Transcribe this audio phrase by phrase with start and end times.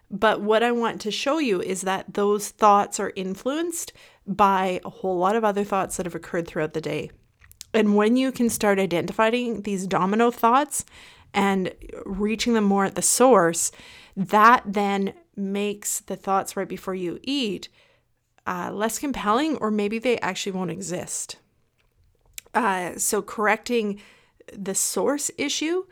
[0.09, 3.91] But what I want to show you is that those thoughts are influenced
[4.25, 7.11] by a whole lot of other thoughts that have occurred throughout the day.
[7.73, 10.85] And when you can start identifying these domino thoughts
[11.33, 11.73] and
[12.05, 13.73] reaching them more at the source,
[14.15, 17.67] that then makes the thoughts right before you eat
[18.47, 21.35] uh, less compelling, or maybe they actually won't exist.
[22.53, 23.99] Uh, so correcting
[24.53, 25.83] the source issue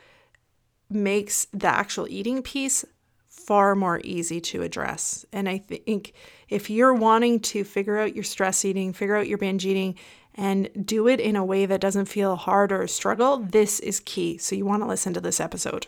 [0.89, 2.85] makes the actual eating piece
[3.27, 5.25] far more easy to address.
[5.31, 6.13] And I think
[6.49, 9.95] if you're wanting to figure out your stress eating, figure out your binge eating,
[10.35, 13.99] and do it in a way that doesn't feel hard or a struggle, this is
[13.99, 14.37] key.
[14.37, 15.87] So you want to listen to this episode.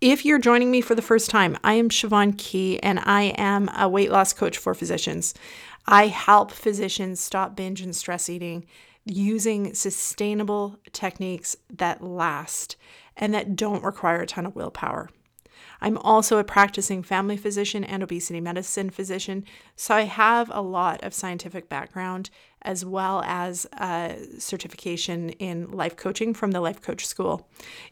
[0.00, 3.70] If you're joining me for the first time, I am Siobhan Key and I am
[3.76, 5.34] a weight loss coach for physicians.
[5.86, 8.66] I help physicians stop binge and stress eating
[9.04, 12.76] using sustainable techniques that last
[13.16, 15.10] and that don't require a ton of willpower.
[15.80, 19.44] I'm also a practicing family physician and obesity medicine physician,
[19.76, 22.30] so I have a lot of scientific background
[22.62, 27.48] as well as a certification in life coaching from the Life Coach School.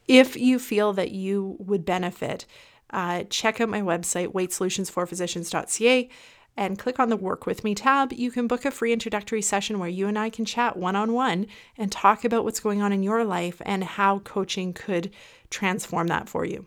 [0.08, 2.46] If you feel that you would benefit,
[2.90, 6.08] uh, check out my website, weightsolutionsforphysicians.ca
[6.56, 9.78] and click on the Work With Me tab, you can book a free introductory session
[9.78, 11.46] where you and I can chat one on one
[11.78, 15.10] and talk about what's going on in your life and how coaching could
[15.50, 16.66] transform that for you.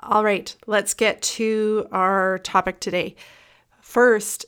[0.00, 3.16] All right, let's get to our topic today.
[3.80, 4.46] First,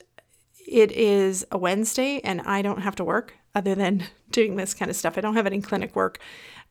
[0.67, 4.91] it is a Wednesday and I don't have to work other than doing this kind
[4.91, 5.19] of stuff.
[5.19, 6.19] I don't have any clinic work.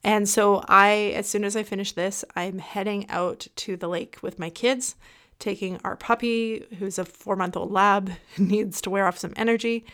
[0.03, 4.17] And so I as soon as I finish this, I'm heading out to the lake
[4.21, 4.95] with my kids
[5.41, 9.85] taking our puppy, who's a four month old lab, needs to wear off some energy.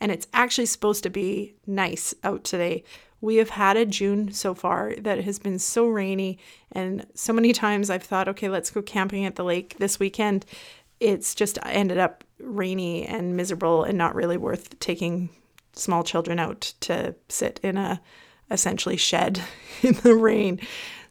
[0.00, 2.82] And it's actually supposed to be nice out today.
[3.20, 6.38] We have had a June so far that has been so rainy.
[6.72, 10.44] And so many times I've thought, okay, let's go camping at the lake this weekend.
[11.00, 15.30] It's just ended up rainy and miserable and not really worth taking
[15.72, 18.00] small children out to sit in a
[18.50, 19.40] essentially shed
[19.82, 20.60] in the rain.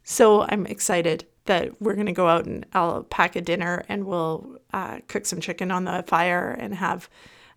[0.03, 4.05] So I'm excited that we're going to go out and I'll pack a dinner and
[4.05, 7.09] we'll uh, cook some chicken on the fire and have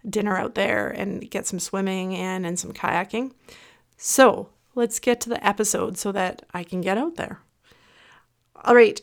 [0.09, 3.33] dinner out there and get some swimming in and some kayaking.
[3.97, 7.41] So let's get to the episode so that I can get out there.
[8.65, 9.01] All right.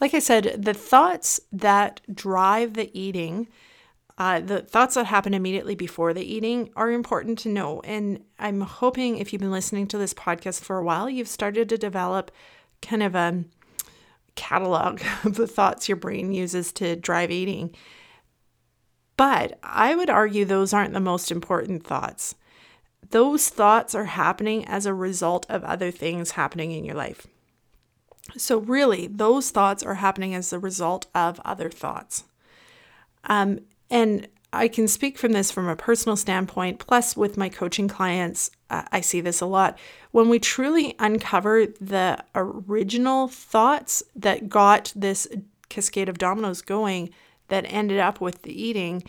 [0.00, 3.48] Like I said, the thoughts that drive the eating,
[4.18, 7.80] uh, the thoughts that happen immediately before the eating are important to know.
[7.82, 11.68] And I'm hoping if you've been listening to this podcast for a while, you've started
[11.68, 12.30] to develop
[12.82, 13.44] kind of a
[14.34, 17.74] catalog of the thoughts your brain uses to drive eating.
[19.16, 22.34] But I would argue those aren't the most important thoughts.
[23.10, 27.26] Those thoughts are happening as a result of other things happening in your life.
[28.36, 32.24] So, really, those thoughts are happening as a result of other thoughts.
[33.24, 33.60] Um,
[33.90, 36.78] and I can speak from this from a personal standpoint.
[36.78, 39.78] Plus, with my coaching clients, uh, I see this a lot.
[40.10, 45.26] When we truly uncover the original thoughts that got this
[45.68, 47.10] cascade of dominoes going,
[47.48, 49.04] that ended up with the eating,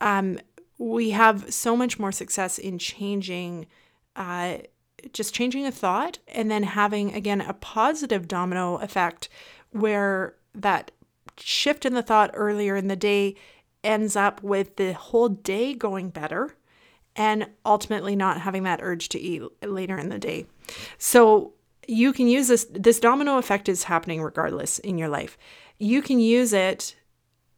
[0.00, 0.38] um,
[0.78, 3.66] we have so much more success in changing,
[4.16, 4.58] uh,
[5.12, 9.28] just changing a thought and then having, again, a positive domino effect
[9.70, 10.90] where that
[11.38, 13.34] shift in the thought earlier in the day
[13.84, 16.56] ends up with the whole day going better
[17.16, 20.46] and ultimately not having that urge to eat later in the day.
[20.98, 21.52] So
[21.86, 25.36] you can use this this domino effect is happening regardless in your life.
[25.78, 26.96] You can use it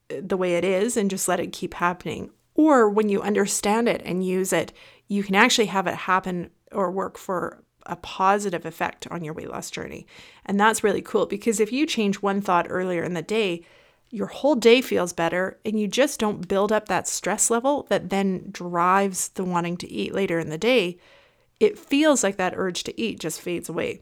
[0.09, 2.31] the way it is and just let it keep happening.
[2.55, 4.73] Or when you understand it and use it,
[5.09, 9.51] you can actually have it happen or work for a positive effect on your weight
[9.51, 10.07] loss journey.
[10.45, 13.65] And that's really cool because if you change one thought earlier in the day,
[14.11, 18.11] your whole day feels better and you just don't build up that stress level that
[18.11, 20.99] then drives the wanting to eat later in the day.
[21.59, 24.01] It feels like that urge to eat just fades away.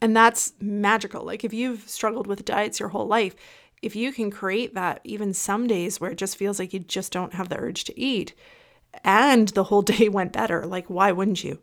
[0.00, 1.24] And that's magical.
[1.24, 3.34] Like if you've struggled with diets your whole life,
[3.82, 7.12] if you can create that even some days where it just feels like you just
[7.12, 8.34] don't have the urge to eat
[9.02, 11.58] and the whole day went better, like why wouldn't you?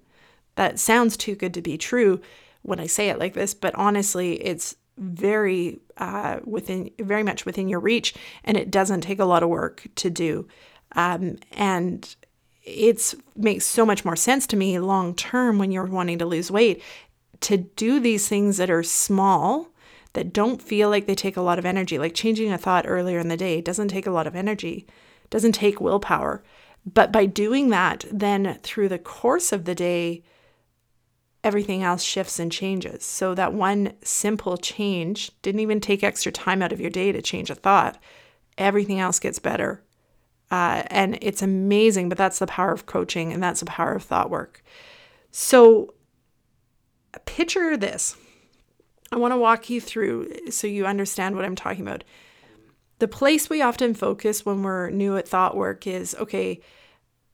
[0.55, 2.21] That sounds too good to be true
[2.61, 7.67] when I say it like this, but honestly, it's very uh, within very much within
[7.67, 8.13] your reach,
[8.43, 10.47] and it doesn't take a lot of work to do.
[10.93, 12.15] Um, and
[12.63, 16.51] it makes so much more sense to me long term when you're wanting to lose
[16.51, 16.81] weight
[17.41, 19.67] to do these things that are small
[20.13, 23.17] that don't feel like they take a lot of energy like changing a thought earlier
[23.17, 24.85] in the day doesn't take a lot of energy
[25.31, 26.43] doesn't take willpower
[26.85, 30.21] but by doing that then through the course of the day
[31.43, 33.03] everything else shifts and changes.
[33.03, 37.21] So that one simple change didn't even take extra time out of your day to
[37.21, 37.97] change a thought.
[38.57, 39.81] Everything else gets better.
[40.51, 44.03] Uh, and it's amazing, but that's the power of coaching and that's the power of
[44.03, 44.63] thought work.
[45.31, 45.93] So
[47.25, 48.15] picture this.
[49.11, 52.03] I want to walk you through so you understand what I'm talking about.
[52.99, 56.61] The place we often focus when we're new at thought work is okay,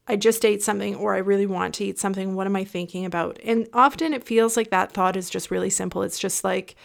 [0.08, 2.36] I just ate something or I really want to eat something.
[2.36, 3.40] What am I thinking about?
[3.44, 6.04] And often it feels like that thought is just really simple.
[6.04, 6.76] It's just like,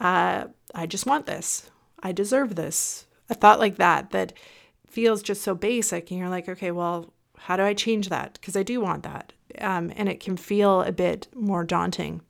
[0.00, 1.70] uh, I just want this.
[2.02, 3.06] I deserve this.
[3.28, 4.32] A thought like that that
[4.88, 6.10] feels just so basic.
[6.10, 8.34] And you're like, okay, well, how do I change that?
[8.34, 9.32] Because I do want that.
[9.58, 12.22] Um, and it can feel a bit more daunting.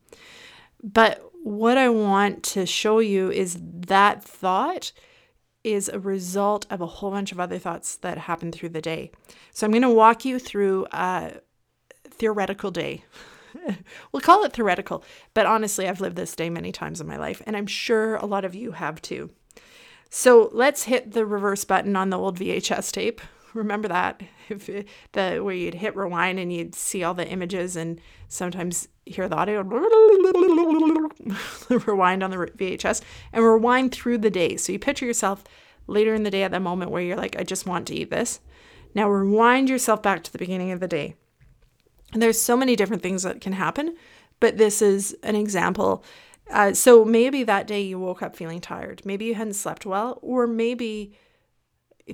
[0.83, 4.93] But what I want to show you is that thought
[5.63, 9.11] is a result of a whole bunch of other thoughts that happen through the day.
[9.53, 11.35] So I'm going to walk you through a
[12.05, 13.05] theoretical day.
[14.13, 15.05] we'll call it theoretical,
[15.35, 18.27] but honestly, I've lived this day many times in my life, and I'm sure a
[18.27, 19.31] lot of you have too.
[20.09, 23.21] So let's hit the reverse button on the old VHS tape.
[23.55, 24.67] Remember that if
[25.13, 29.37] the where you'd hit rewind and you'd see all the images and sometimes hear the
[29.37, 29.63] audio
[31.69, 33.03] rewind on the VHS
[33.33, 34.57] and rewind through the day.
[34.57, 35.45] So you picture yourself
[35.87, 38.11] later in the day at that moment where you're like, I just want to eat
[38.11, 38.41] this.
[38.95, 41.15] Now rewind yourself back to the beginning of the day.
[42.13, 43.97] And there's so many different things that can happen,
[44.41, 46.05] but this is an example.
[46.51, 49.03] Uh, so maybe that day you woke up feeling tired.
[49.05, 51.13] Maybe you hadn't slept well, or maybe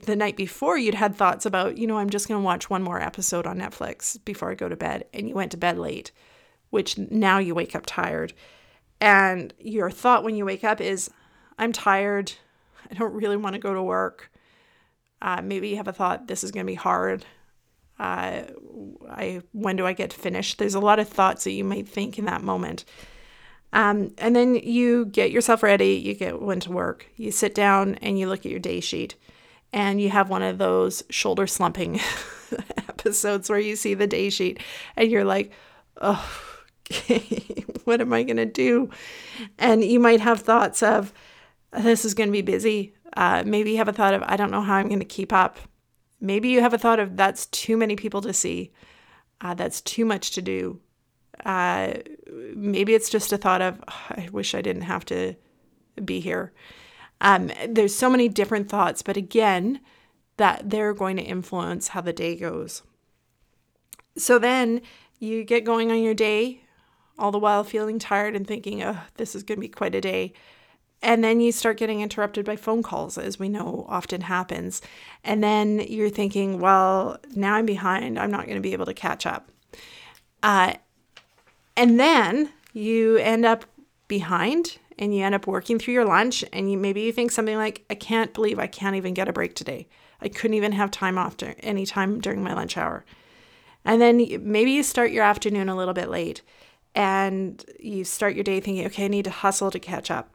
[0.05, 2.83] the night before you'd had thoughts about, you know, I'm just going to watch one
[2.83, 6.13] more episode on Netflix before I go to bed, and you went to bed late,
[6.71, 8.33] which now you wake up tired.
[9.01, 11.11] And your thought when you wake up is,
[11.59, 12.33] I'm tired.
[12.91, 14.31] I don't really want to go to work.
[15.23, 17.25] Uh, maybe you have a thought, this is going to be hard.
[17.99, 18.43] Uh,
[19.09, 20.59] I when do I get finished?
[20.59, 22.85] There's a lot of thoughts that you might think in that moment.
[23.73, 27.95] Um, and then you get yourself ready, you get went to work, you sit down
[27.97, 29.15] and you look at your day sheet
[29.77, 32.01] and you have one of those shoulder slumping
[32.89, 34.59] episodes where you see the day sheet
[34.97, 35.53] and you're like,
[36.01, 36.27] oh,
[36.91, 37.45] okay,
[37.85, 38.89] what am I going to do?
[39.59, 41.13] And you might have thoughts of,
[41.73, 42.95] this is going to be busy.
[43.19, 45.31] Uh, maybe you have a thought of, I don't know how I'm going to keep
[45.31, 45.59] up.
[46.23, 48.73] Maybe you have a thought of, that's too many people to see.
[49.43, 50.81] Uh, that's too much to do.
[51.45, 51.93] Uh,
[52.55, 55.37] maybe it's just a thought of, oh, I wish I didn't have to
[56.03, 56.55] be here.
[57.21, 59.81] Um, there's so many different thoughts, but again,
[60.37, 62.83] that they're going to influence how the day goes.
[64.17, 64.83] So then
[65.19, 66.61] you get going on your day,
[67.19, 70.01] all the while feeling tired and thinking, oh, this is going to be quite a
[70.01, 70.35] day.
[71.03, 74.83] And then you start getting interrupted by phone calls, as we know often happens.
[75.25, 78.19] And then you're thinking, well, now I'm behind.
[78.19, 79.51] I'm not going to be able to catch up.
[80.43, 80.75] Uh,
[81.77, 83.65] and then you end up
[84.09, 87.57] behind and you end up working through your lunch and you maybe you think something
[87.57, 89.89] like i can't believe i can't even get a break today.
[90.21, 93.05] I couldn't even have time off dur- any time during my lunch hour.
[93.85, 96.43] And then maybe you start your afternoon a little bit late
[96.95, 100.31] and you start your day thinking okay i need to hustle to catch up.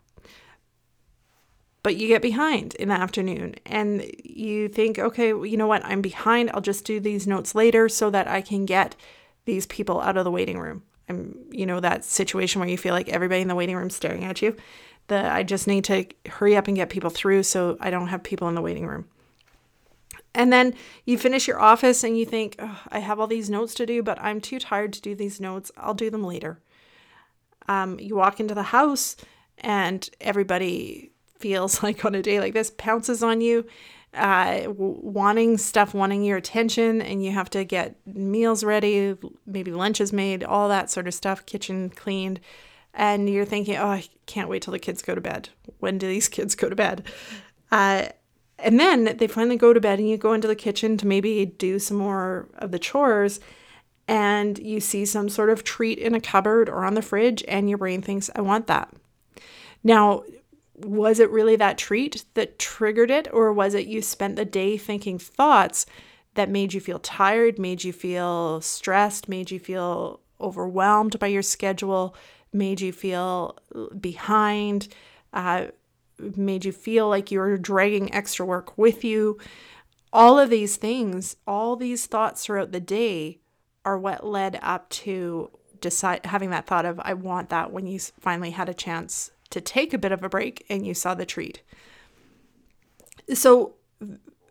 [1.84, 5.84] But you get behind in the afternoon and you think okay you know what?
[5.84, 6.52] I'm behind.
[6.54, 8.96] I'll just do these notes later so that i can get
[9.46, 12.94] these people out of the waiting room I'm, you know, that situation where you feel
[12.94, 14.56] like everybody in the waiting room staring at you.
[15.08, 18.24] The I just need to hurry up and get people through so I don't have
[18.24, 19.06] people in the waiting room.
[20.34, 20.74] And then
[21.06, 24.02] you finish your office and you think, oh, I have all these notes to do,
[24.02, 25.72] but I'm too tired to do these notes.
[25.76, 26.60] I'll do them later.
[27.68, 29.18] Um, you walk into the house
[29.58, 33.66] and everybody feels like on a day like this pounces on you,
[34.14, 39.16] uh, wanting stuff, wanting your attention, and you have to get meals ready,
[39.46, 42.40] maybe lunches made, all that sort of stuff, kitchen cleaned.
[42.94, 45.50] And you're thinking, oh, I can't wait till the kids go to bed.
[45.80, 47.04] When do these kids go to bed?
[47.72, 48.10] Uh,
[48.60, 51.46] and then they finally go to bed, and you go into the kitchen to maybe
[51.46, 53.40] do some more of the chores,
[54.08, 57.70] and you see some sort of treat in a cupboard or on the fridge, and
[57.70, 58.94] your brain thinks, I want that.
[59.84, 60.24] Now,
[60.86, 64.78] was it really that treat that triggered it, or was it you spent the day
[64.78, 65.86] thinking thoughts
[66.36, 71.42] that made you feel tired, made you feel stressed, made you feel overwhelmed by your
[71.42, 72.16] schedule,
[72.54, 73.58] made you feel
[74.00, 74.88] behind?
[75.34, 75.68] Uh,
[76.36, 79.38] made you feel like you were dragging extra work with you.
[80.14, 83.40] All of these things, all these thoughts throughout the day
[83.84, 88.00] are what led up to decide having that thought of I want that when you
[88.20, 91.26] finally had a chance to take a bit of a break and you saw the
[91.26, 91.62] treat.
[93.34, 93.76] So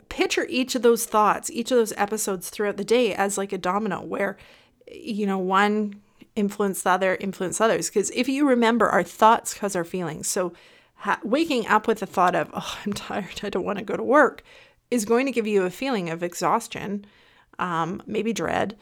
[0.09, 3.57] picture each of those thoughts, each of those episodes throughout the day as like a
[3.57, 4.37] domino where
[4.91, 6.01] you know one
[6.35, 10.27] influence the other, influence others because if you remember our thoughts cause our feelings.
[10.27, 10.53] So
[10.95, 13.97] ha- waking up with the thought of, oh, I'm tired, I don't want to go
[13.97, 14.43] to work,
[14.89, 17.05] is going to give you a feeling of exhaustion,
[17.59, 18.77] um, maybe dread.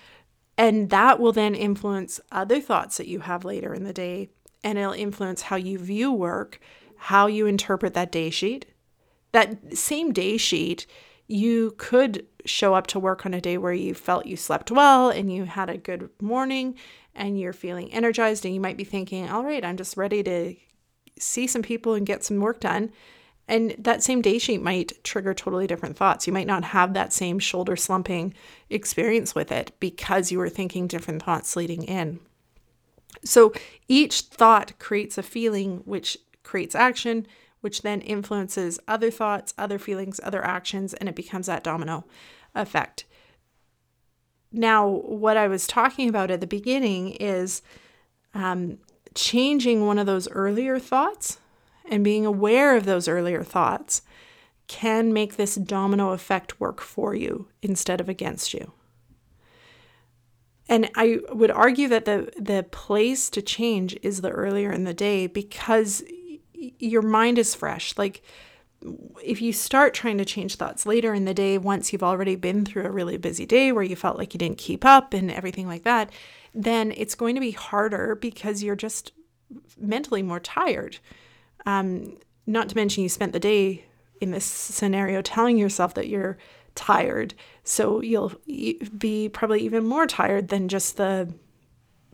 [0.58, 4.30] And that will then influence other thoughts that you have later in the day.
[4.63, 6.60] And it'll influence how you view work,
[6.98, 8.66] how you interpret that day sheet.
[9.32, 10.86] That same day sheet,
[11.28, 15.10] you could show up to work on a day where you felt you slept well
[15.10, 16.75] and you had a good morning
[17.16, 20.56] and you're feeling energized and you might be thinking, all right, I'm just ready to
[21.20, 22.92] see some people and get some work done.
[23.48, 26.28] And that same day sheet might trigger totally different thoughts.
[26.28, 28.34] You might not have that same shoulder slumping
[28.70, 32.20] experience with it because you were thinking different thoughts leading in.
[33.24, 33.54] So
[33.88, 37.28] each thought creates a feeling, which creates action,
[37.62, 42.06] which then influences other thoughts, other feelings, other actions, and it becomes that domino
[42.56, 43.06] effect.
[44.51, 47.62] Now, what I was talking about at the beginning is
[48.34, 48.80] um,
[49.13, 51.39] changing one of those earlier thoughts
[51.89, 54.01] and being aware of those earlier thoughts
[54.68, 58.72] can make this domino effect work for you instead of against you.
[60.70, 64.94] And I would argue that the the place to change is the earlier in the
[64.94, 66.04] day because
[66.54, 67.98] your mind is fresh.
[67.98, 68.22] Like
[69.24, 72.64] if you start trying to change thoughts later in the day once you've already been
[72.64, 75.68] through a really busy day where you felt like you didn't keep up and everything
[75.68, 76.12] like that,
[76.54, 79.12] then it's going to be harder because you're just
[79.78, 81.00] mentally more tired.
[81.66, 83.86] Um, not to mention, you spent the day
[84.22, 86.38] in this scenario telling yourself that you're
[86.76, 87.34] tired.
[87.64, 88.34] So you'll
[88.98, 91.34] be probably even more tired than just the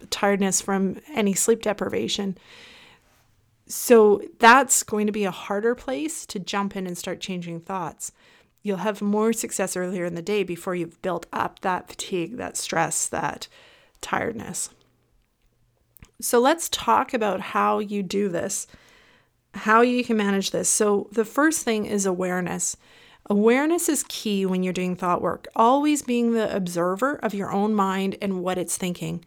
[0.10, 2.38] tiredness from any sleep deprivation.
[3.68, 8.12] So that's going to be a harder place to jump in and start changing thoughts.
[8.62, 12.58] You'll have more success earlier in the day before you've built up that fatigue, that
[12.58, 13.48] stress, that
[14.02, 14.70] tiredness.
[16.22, 18.68] So let's talk about how you do this,
[19.54, 20.70] how you can manage this.
[20.70, 22.78] So the first thing is awareness.
[23.28, 27.74] Awareness is key when you're doing thought work, always being the observer of your own
[27.74, 29.26] mind and what it's thinking.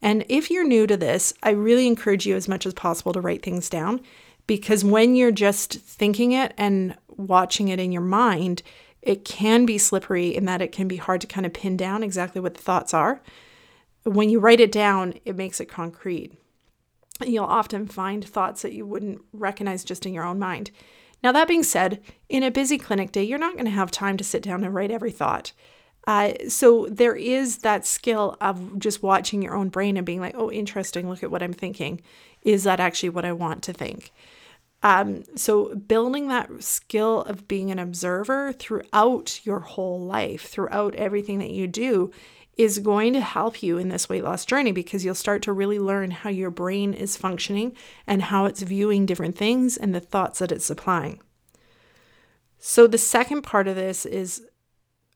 [0.00, 3.20] And if you're new to this, I really encourage you as much as possible to
[3.20, 4.00] write things down
[4.46, 8.62] because when you're just thinking it and watching it in your mind,
[9.02, 12.02] it can be slippery in that it can be hard to kind of pin down
[12.02, 13.20] exactly what the thoughts are
[14.04, 16.32] when you write it down, it makes it concrete.
[17.24, 20.70] You'll often find thoughts that you wouldn't recognize just in your own mind.
[21.24, 24.18] Now, that being said, in a busy clinic day, you're not going to have time
[24.18, 25.52] to sit down and write every thought.
[26.06, 30.34] Uh, so there is that skill of just watching your own brain and being like,
[30.36, 32.02] oh, interesting, look at what I'm thinking.
[32.42, 34.12] Is that actually what I want to think?
[34.82, 41.38] Um, so building that skill of being an observer throughout your whole life, throughout everything
[41.38, 42.10] that you do,
[42.56, 45.78] is going to help you in this weight loss journey because you'll start to really
[45.78, 47.74] learn how your brain is functioning
[48.06, 51.20] and how it's viewing different things and the thoughts that it's applying.
[52.58, 54.46] So, the second part of this is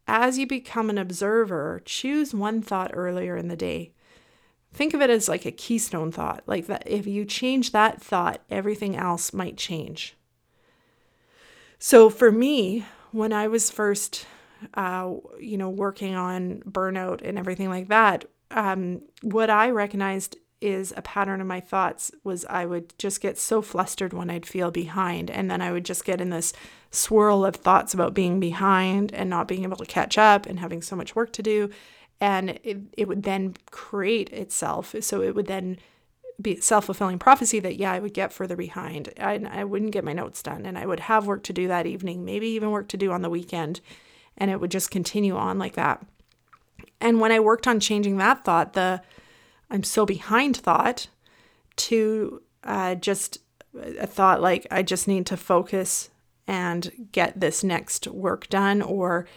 [0.07, 3.92] as you become an observer, choose one thought earlier in the day.
[4.73, 8.42] Think of it as like a keystone thought, like that if you change that thought,
[8.50, 10.16] everything else might change.
[11.78, 14.26] So, for me, when I was first
[14.75, 20.93] uh, you know, working on burnout and everything like that, um, what I recognized is
[20.97, 24.71] a pattern of my thoughts was I would just get so flustered when I'd feel
[24.71, 26.53] behind and then I would just get in this
[26.91, 30.83] swirl of thoughts about being behind and not being able to catch up and having
[30.83, 31.71] so much work to do
[32.21, 34.95] and it, it would then create itself.
[35.00, 35.79] So it would then
[36.41, 40.12] be self-fulfilling prophecy that yeah i would get further behind I, I wouldn't get my
[40.12, 42.97] notes done and i would have work to do that evening maybe even work to
[42.97, 43.81] do on the weekend
[44.38, 46.04] and it would just continue on like that.
[47.00, 49.00] And when i worked on changing that thought the
[49.71, 51.09] i'm so behind thought
[51.76, 53.38] to uh, just
[54.00, 56.11] a thought like i just need to focus
[56.49, 59.28] and get this next work done or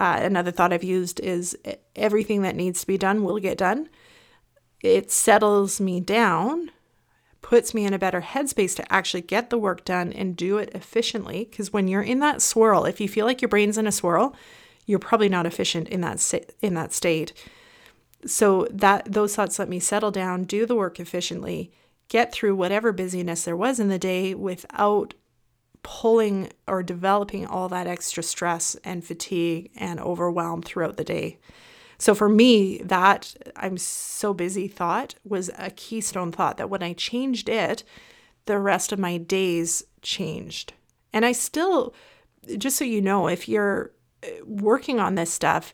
[0.00, 1.56] uh, another thought i've used is
[1.96, 3.88] everything that needs to be done will get done.
[4.82, 6.70] It settles me down,
[7.44, 10.70] puts me in a better headspace to actually get the work done and do it
[10.74, 11.46] efficiently.
[11.50, 14.34] Because when you're in that swirl, if you feel like your brain's in a swirl,
[14.86, 16.32] you're probably not efficient in that
[16.62, 17.34] in that state.
[18.24, 21.70] So that those thoughts let me settle down, do the work efficiently,
[22.08, 25.12] get through whatever busyness there was in the day without
[25.82, 31.36] pulling or developing all that extra stress and fatigue and overwhelm throughout the day.
[32.04, 36.92] So for me, that I'm so busy thought was a keystone thought that when I
[36.92, 37.82] changed it,
[38.44, 40.74] the rest of my days changed.
[41.14, 41.94] And I still,
[42.58, 43.92] just so you know, if you're
[44.22, 45.72] uh, working on this stuff,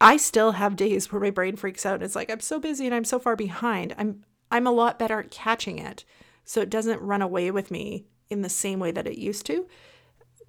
[0.00, 2.86] I still have days where my brain freaks out and it's like I'm so busy
[2.86, 3.94] and I'm so far behind.
[3.96, 6.04] I'm I'm a lot better at catching it.
[6.44, 9.68] So it doesn't run away with me in the same way that it used to.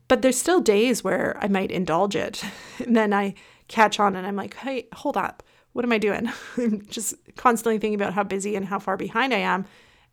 [0.08, 2.44] But there's still days where I might indulge it.
[2.80, 3.36] And then I
[3.74, 5.42] catch on and I'm like, hey, hold up.
[5.74, 6.30] What am I doing?
[6.58, 9.66] I'm just constantly thinking about how busy and how far behind I am.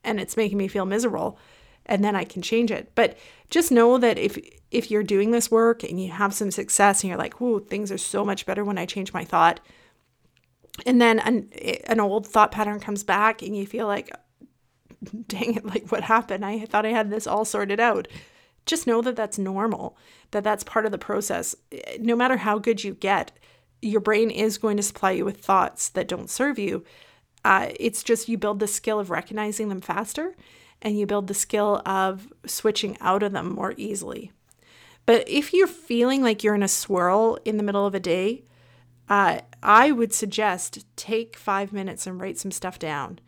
[0.02, 1.38] And it's making me feel miserable.
[1.84, 2.92] And then I can change it.
[2.94, 3.18] But
[3.50, 4.38] just know that if
[4.70, 7.90] if you're doing this work and you have some success and you're like, whoa, things
[7.92, 9.60] are so much better when I change my thought.
[10.86, 11.50] And then an,
[11.86, 14.10] an old thought pattern comes back and you feel like,
[15.26, 16.46] dang it, like what happened?
[16.46, 18.08] I thought I had this all sorted out
[18.66, 19.96] just know that that's normal,
[20.30, 21.54] that that's part of the process.
[21.98, 23.32] No matter how good you get,
[23.82, 26.84] your brain is going to supply you with thoughts that don't serve you.
[27.44, 30.36] Uh, it's just you build the skill of recognizing them faster
[30.82, 34.32] and you build the skill of switching out of them more easily.
[35.06, 38.44] But if you're feeling like you're in a swirl in the middle of a day,
[39.08, 43.18] uh, I would suggest take five minutes and write some stuff down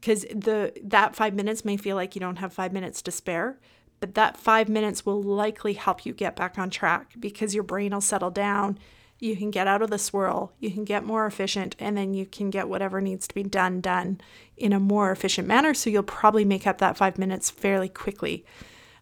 [0.00, 3.60] because the that five minutes may feel like you don't have five minutes to spare,
[4.00, 7.92] but that five minutes will likely help you get back on track because your brain
[7.92, 8.78] will settle down.
[9.18, 12.24] You can get out of the swirl, you can get more efficient, and then you
[12.24, 14.20] can get whatever needs to be done done
[14.56, 15.74] in a more efficient manner.
[15.74, 18.46] So you'll probably make up that five minutes fairly quickly.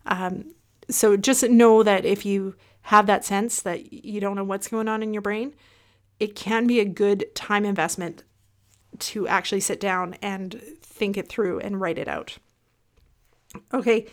[0.06, 0.54] Um,
[0.90, 4.88] so just know that if you have that sense that you don't know what's going
[4.88, 5.54] on in your brain,
[6.18, 8.24] it can be a good time investment
[8.98, 12.38] to actually sit down and think it through and write it out.
[13.72, 14.06] Okay,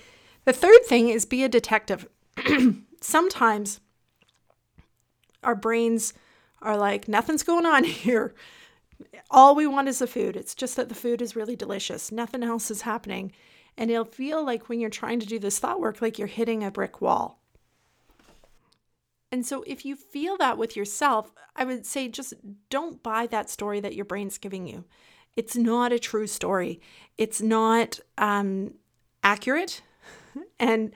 [0.46, 2.08] the third thing is be a detective.
[3.02, 3.80] Sometimes
[5.44, 6.14] our brains
[6.62, 8.34] are like, nothing's going on here.
[9.30, 10.36] All we want is the food.
[10.36, 12.12] It's just that the food is really delicious.
[12.12, 13.32] Nothing else is happening.
[13.78, 16.64] And it'll feel like when you're trying to do this thought work, like you're hitting
[16.64, 17.42] a brick wall.
[19.32, 22.36] And so, if you feel that with yourself, I would say just
[22.70, 24.86] don't buy that story that your brain's giving you.
[25.36, 26.80] It's not a true story,
[27.18, 28.76] it's not um,
[29.24, 29.82] accurate
[30.60, 30.92] and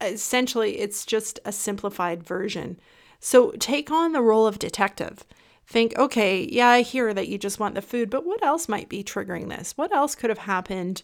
[0.00, 2.78] essentially, it's just a simplified version.
[3.20, 5.24] So take on the role of detective.
[5.66, 8.88] Think, okay, yeah, I hear that you just want the food, but what else might
[8.88, 9.72] be triggering this?
[9.78, 11.02] What else could have happened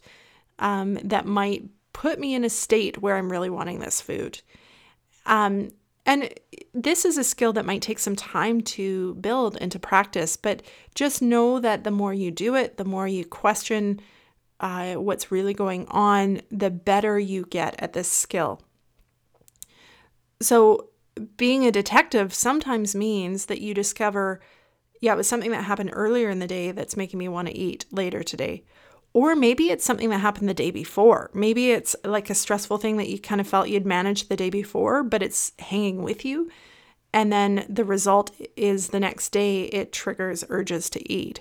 [0.58, 4.40] um, that might put me in a state where I'm really wanting this food?
[5.26, 5.70] Um,
[6.04, 6.32] and
[6.74, 10.62] this is a skill that might take some time to build and to practice, but
[10.94, 14.00] just know that the more you do it, the more you question
[14.60, 18.60] uh, what's really going on, the better you get at this skill.
[20.40, 20.90] So,
[21.36, 24.40] being a detective sometimes means that you discover,
[25.00, 27.56] yeah, it was something that happened earlier in the day that's making me want to
[27.56, 28.64] eat later today.
[29.14, 31.30] Or maybe it's something that happened the day before.
[31.34, 34.50] Maybe it's like a stressful thing that you kind of felt you'd managed the day
[34.50, 36.50] before, but it's hanging with you.
[37.12, 41.40] And then the result is the next day it triggers urges to eat.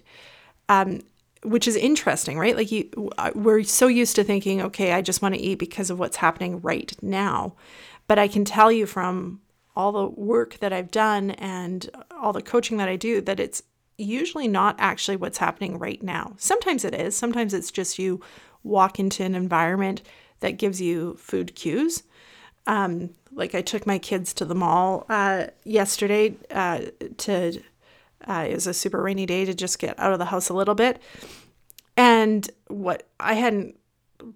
[0.69, 1.01] Um,
[1.49, 2.55] which is interesting, right?
[2.55, 2.89] Like you,
[3.35, 6.61] we're so used to thinking, okay, I just want to eat because of what's happening
[6.61, 7.55] right now.
[8.07, 9.41] But I can tell you from
[9.75, 13.61] all the work that I've done and all the coaching that I do that it's
[13.97, 16.33] usually not actually what's happening right now.
[16.37, 17.15] Sometimes it is.
[17.15, 18.21] Sometimes it's just you
[18.63, 20.01] walk into an environment
[20.39, 22.03] that gives you food cues.
[22.65, 26.81] Um, like I took my kids to the mall uh, yesterday uh,
[27.17, 27.61] to
[28.27, 30.53] uh, it was a super rainy day to just get out of the house a
[30.53, 31.01] little bit.
[31.95, 33.79] And what I hadn't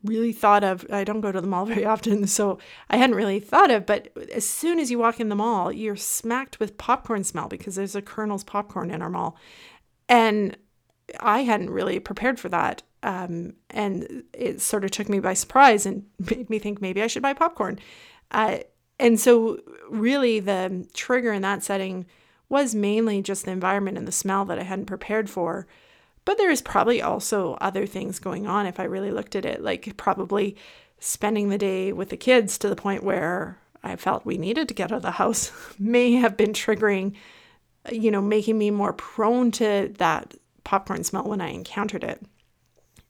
[0.04, 2.58] really thought of, I don't go to the mall very often, so
[2.90, 5.96] I hadn't really thought of, but as soon as you walk in the mall, you're
[5.96, 9.38] smacked with popcorn smell because there's a Kernels popcorn in our mall.
[10.08, 10.58] And
[11.20, 12.84] I hadn't really prepared for that.
[13.04, 17.08] Um, and it sort of took me by surprise and made me think maybe I
[17.08, 17.80] should buy popcorn.
[18.30, 18.60] Uh,
[19.00, 22.06] and so, really, the trigger in that setting
[22.52, 25.66] was mainly just the environment and the smell that I hadn't prepared for.
[26.26, 29.64] But there is probably also other things going on if I really looked at it,
[29.64, 30.58] like probably
[31.00, 34.74] spending the day with the kids to the point where I felt we needed to
[34.74, 37.16] get out of the house may have been triggering,
[37.90, 40.36] you know, making me more prone to that
[40.66, 42.22] popcorn smell when I encountered it.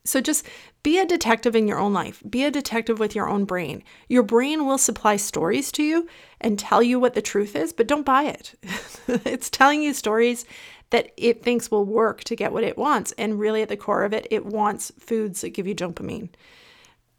[0.04, 0.46] So just
[0.82, 2.22] be a detective in your own life.
[2.28, 3.84] Be a detective with your own brain.
[4.08, 6.08] Your brain will supply stories to you
[6.40, 8.54] and tell you what the truth is, but don't buy it.
[9.24, 10.44] it's telling you stories
[10.90, 13.12] that it thinks will work to get what it wants.
[13.12, 16.30] And really, at the core of it, it wants foods that give you dopamine.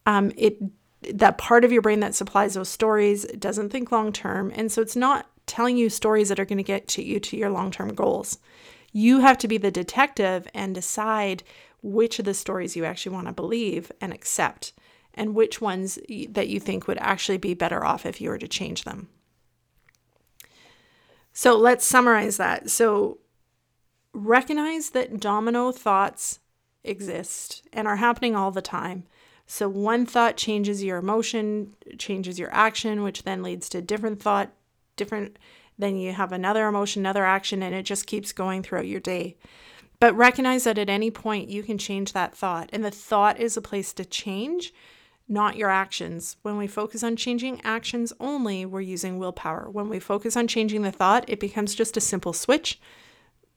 [0.06, 0.58] Um, it
[1.12, 4.82] that part of your brain that supplies those stories doesn't think long term, and so
[4.82, 7.72] it's not telling you stories that are going to get to you to your long
[7.72, 8.38] term goals.
[8.92, 11.44] You have to be the detective and decide
[11.84, 14.74] which of the stories you actually want to believe and accept,
[15.14, 18.48] and which ones that you think would actually be better off if you were to
[18.48, 19.10] change them.
[21.34, 22.70] So let's summarize that.
[22.72, 23.20] So
[24.14, 26.40] recognize that domino thoughts
[26.84, 29.04] exist and are happening all the time.
[29.46, 34.52] So one thought changes your emotion, changes your action, which then leads to different thought,
[34.96, 35.38] different
[35.78, 39.36] then you have another emotion, another action, and it just keeps going throughout your day.
[40.04, 43.56] But recognize that at any point you can change that thought, and the thought is
[43.56, 44.74] a place to change,
[45.30, 46.36] not your actions.
[46.42, 49.70] When we focus on changing actions only, we're using willpower.
[49.72, 52.82] When we focus on changing the thought, it becomes just a simple switch.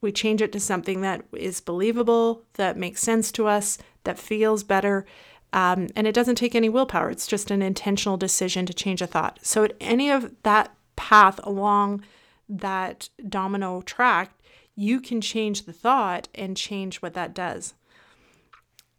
[0.01, 4.63] We change it to something that is believable, that makes sense to us, that feels
[4.63, 5.05] better.
[5.53, 7.11] Um, and it doesn't take any willpower.
[7.11, 9.41] It's just an intentional decision to change a thought.
[9.43, 12.05] So, at any of that path along
[12.49, 14.31] that domino track,
[14.77, 17.75] you can change the thought and change what that does.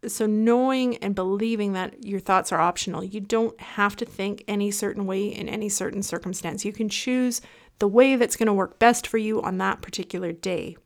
[0.05, 4.71] So, knowing and believing that your thoughts are optional, you don't have to think any
[4.71, 6.65] certain way in any certain circumstance.
[6.65, 7.41] You can choose
[7.79, 10.77] the way that's going to work best for you on that particular day.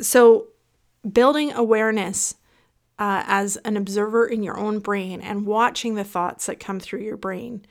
[0.00, 0.48] So,
[1.10, 2.36] building awareness
[2.98, 7.00] uh, as an observer in your own brain and watching the thoughts that come through
[7.00, 7.64] your brain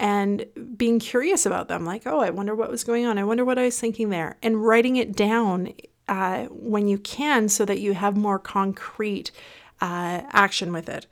[0.00, 0.46] and
[0.78, 3.18] being curious about them like oh i wonder what was going on.
[3.18, 5.74] I wonder what i was thinking there and writing it down
[6.08, 9.30] uh, when you can so that you have more concrete
[9.80, 11.06] uh, action with it.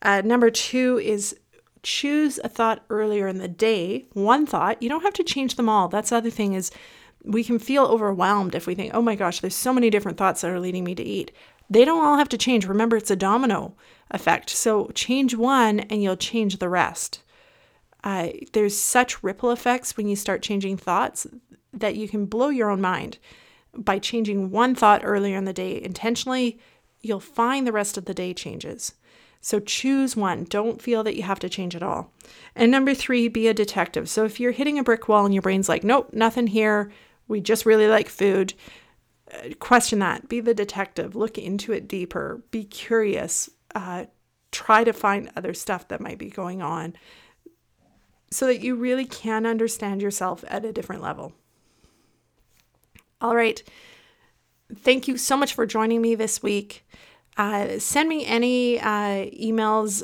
[0.00, 1.36] Uh, number two is
[1.82, 4.06] choose a thought earlier in the day.
[4.12, 5.88] One thought you don't have to change them all.
[5.88, 6.70] That's the other thing is
[7.24, 10.42] we can feel overwhelmed if we think oh my gosh there's so many different thoughts
[10.42, 11.32] that are leading me to eat.
[11.70, 12.66] They don't all have to change.
[12.66, 13.74] Remember it's a domino
[14.10, 14.50] effect.
[14.50, 17.22] So change one and you'll change the rest
[18.08, 21.26] uh, there's such ripple effects when you start changing thoughts
[21.74, 23.18] that you can blow your own mind.
[23.74, 26.58] By changing one thought earlier in the day intentionally,
[27.02, 28.94] you'll find the rest of the day changes.
[29.42, 30.44] So choose one.
[30.44, 32.10] Don't feel that you have to change it all.
[32.56, 34.08] And number three, be a detective.
[34.08, 36.90] So if you're hitting a brick wall and your brain's like, nope, nothing here,
[37.28, 38.54] we just really like food,
[39.34, 40.30] uh, question that.
[40.30, 41.14] Be the detective.
[41.14, 42.42] Look into it deeper.
[42.52, 43.50] Be curious.
[43.74, 44.06] Uh,
[44.50, 46.96] try to find other stuff that might be going on
[48.30, 51.32] so that you really can understand yourself at a different level.
[53.20, 53.62] All right.
[54.74, 56.86] Thank you so much for joining me this week.
[57.36, 60.02] Uh, send me any uh, emails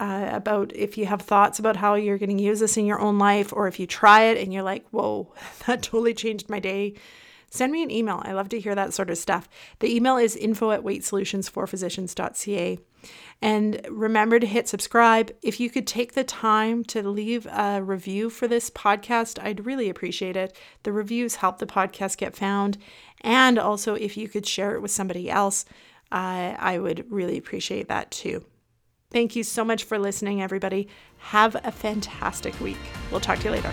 [0.00, 2.98] uh, about if you have thoughts about how you're going to use this in your
[2.98, 5.32] own life, or if you try it and you're like, whoa,
[5.66, 6.94] that totally changed my day.
[7.50, 8.22] Send me an email.
[8.24, 9.48] I love to hear that sort of stuff.
[9.80, 12.78] The email is info at weightsolutionsforphysicians.ca.
[13.42, 15.32] And remember to hit subscribe.
[15.42, 19.88] If you could take the time to leave a review for this podcast, I'd really
[19.88, 20.56] appreciate it.
[20.84, 22.78] The reviews help the podcast get found.
[23.22, 25.64] And also, if you could share it with somebody else,
[26.12, 28.44] uh, I would really appreciate that too.
[29.10, 30.88] Thank you so much for listening, everybody.
[31.18, 32.78] Have a fantastic week.
[33.10, 33.72] We'll talk to you later.